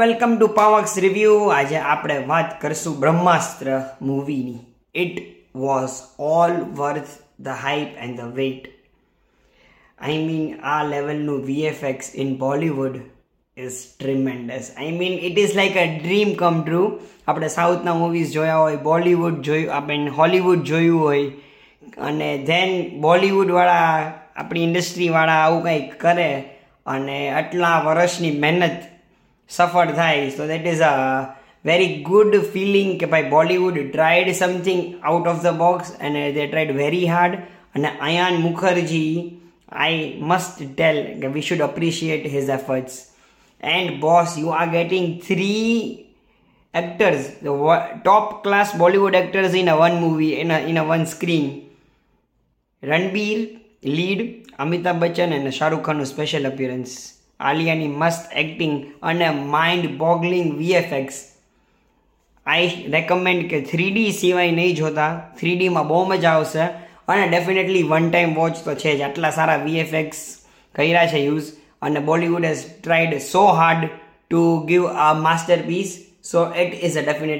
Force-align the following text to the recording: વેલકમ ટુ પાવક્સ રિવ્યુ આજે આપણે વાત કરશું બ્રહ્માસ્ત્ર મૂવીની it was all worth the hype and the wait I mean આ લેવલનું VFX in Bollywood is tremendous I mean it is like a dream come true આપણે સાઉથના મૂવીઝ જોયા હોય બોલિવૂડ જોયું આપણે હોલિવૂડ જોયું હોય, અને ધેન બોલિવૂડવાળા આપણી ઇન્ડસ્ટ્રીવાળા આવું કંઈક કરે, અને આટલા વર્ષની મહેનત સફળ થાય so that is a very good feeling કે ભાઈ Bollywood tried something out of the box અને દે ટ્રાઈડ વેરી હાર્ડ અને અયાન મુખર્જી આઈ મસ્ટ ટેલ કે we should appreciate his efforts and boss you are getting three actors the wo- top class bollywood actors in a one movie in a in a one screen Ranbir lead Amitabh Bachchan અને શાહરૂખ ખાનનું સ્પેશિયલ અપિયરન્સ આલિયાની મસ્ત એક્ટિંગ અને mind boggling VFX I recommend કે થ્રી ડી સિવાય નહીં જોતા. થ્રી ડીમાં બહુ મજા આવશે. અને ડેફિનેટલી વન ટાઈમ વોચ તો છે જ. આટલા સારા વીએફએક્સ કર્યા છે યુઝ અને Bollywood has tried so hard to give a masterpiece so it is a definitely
વેલકમ 0.00 0.36
ટુ 0.36 0.46
પાવક્સ 0.46 0.98
રિવ્યુ 0.98 1.38
આજે 1.38 1.76
આપણે 1.76 2.18
વાત 2.26 2.60
કરશું 2.60 3.00
બ્રહ્માસ્ત્ર 3.00 3.82
મૂવીની 4.02 4.58
it 4.94 5.16
was 5.56 5.90
all 6.18 6.50
worth 6.50 7.16
the 7.40 7.48
hype 7.48 7.88
and 7.98 8.20
the 8.20 8.34
wait 8.34 8.68
I 9.98 10.18
mean 10.18 10.60
આ 10.64 10.84
લેવલનું 10.84 11.42
VFX 11.44 12.12
in 12.14 12.36
Bollywood 12.36 12.96
is 13.56 13.72
tremendous 14.00 14.70
I 14.76 14.90
mean 14.90 15.12
it 15.12 15.38
is 15.38 15.56
like 15.56 15.76
a 15.76 15.84
dream 15.84 16.34
come 16.34 16.62
true 16.62 17.00
આપણે 17.28 17.48
સાઉથના 17.48 17.94
મૂવીઝ 17.94 18.32
જોયા 18.32 18.56
હોય 18.56 18.76
બોલિવૂડ 18.76 19.40
જોયું 19.40 19.74
આપણે 19.74 20.08
હોલિવૂડ 20.08 20.62
જોયું 20.62 21.00
હોય, 21.00 21.26
અને 21.98 22.38
ધેન 22.38 23.00
બોલિવૂડવાળા 23.00 24.12
આપણી 24.36 24.62
ઇન્ડસ્ટ્રીવાળા 24.62 25.32
આવું 25.32 25.62
કંઈક 25.62 26.00
કરે, 26.00 26.44
અને 26.86 27.30
આટલા 27.30 27.80
વર્ષની 27.80 28.30
મહેનત 28.38 28.82
સફળ 29.49 29.91
થાય 29.91 30.29
so 30.29 30.47
that 30.47 30.67
is 30.67 30.81
a 30.81 30.93
very 31.65 31.95
good 32.03 32.37
feeling 32.53 32.91
કે 32.99 33.05
ભાઈ 33.05 33.29
Bollywood 33.29 33.79
tried 33.91 34.31
something 34.33 34.81
out 35.03 35.27
of 35.27 35.41
the 35.43 35.57
box 35.57 35.91
અને 35.99 36.21
દે 36.31 36.47
ટ્રાઈડ 36.47 36.75
વેરી 36.75 37.07
હાર્ડ 37.07 37.35
અને 37.75 37.89
અયાન 38.01 38.37
મુખર્જી 38.37 39.11
આઈ 39.71 39.99
મસ્ટ 40.21 40.63
ટેલ 40.75 41.03
કે 41.21 41.27
we 41.27 41.41
should 41.41 41.61
appreciate 41.61 42.25
his 42.27 42.49
efforts 42.49 42.97
and 43.63 43.99
boss 43.99 44.37
you 44.37 44.49
are 44.51 44.67
getting 44.69 45.07
three 45.19 46.01
actors 46.73 47.21
the 47.41 47.53
wo- 47.53 47.83
top 48.03 48.43
class 48.43 48.71
bollywood 48.73 49.15
actors 49.15 49.53
in 49.53 49.67
a 49.67 49.77
one 49.77 50.01
movie 50.01 50.33
in 50.39 50.51
a 50.51 50.59
in 50.59 50.77
a 50.77 50.83
one 50.83 51.05
screen 51.05 51.45
Ranbir 52.83 53.39
lead 53.89 54.21
Amitabh 54.59 54.99
Bachchan 54.99 55.33
અને 55.33 55.51
શાહરૂખ 55.51 55.81
ખાનનું 55.81 56.05
સ્પેશિયલ 56.05 56.47
અપિયરન્સ 56.47 56.91
આલિયાની 57.40 57.88
મસ્ત 57.88 58.36
એક્ટિંગ 58.36 58.86
અને 59.02 59.30
mind 59.30 59.98
boggling 59.98 60.58
VFX 60.58 61.24
I 62.46 62.84
recommend 62.88 63.50
કે 63.50 63.60
થ્રી 63.60 63.90
ડી 63.90 64.12
સિવાય 64.12 64.50
નહીં 64.50 64.74
જોતા. 64.74 65.20
થ્રી 65.40 65.56
ડીમાં 65.56 65.88
બહુ 65.88 66.04
મજા 66.04 66.30
આવશે. 66.30 66.60
અને 67.08 67.28
ડેફિનેટલી 67.28 67.82
વન 67.82 68.10
ટાઈમ 68.10 68.34
વોચ 68.34 68.52
તો 68.64 68.74
છે 68.74 68.98
જ. 68.98 69.02
આટલા 69.02 69.30
સારા 69.30 69.56
વીએફએક્સ 69.56 70.36
કર્યા 70.74 71.06
છે 71.06 71.18
યુઝ 71.18 71.42
અને 71.82 72.00
Bollywood 72.00 72.44
has 72.44 72.64
tried 72.84 73.18
so 73.18 73.46
hard 73.46 73.88
to 74.30 74.66
give 74.66 74.86
a 74.86 75.12
masterpiece 75.56 76.06
so 76.24 76.54
it 76.54 76.84
is 76.84 76.96
a 76.96 77.00
definitely 77.00 77.38